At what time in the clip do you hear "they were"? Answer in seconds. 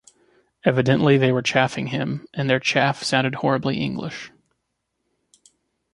1.15-1.43